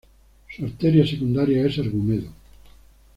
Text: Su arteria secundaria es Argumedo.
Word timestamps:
Su 0.49 0.65
arteria 0.65 1.05
secundaria 1.05 1.63
es 1.67 1.77
Argumedo. 1.77 2.29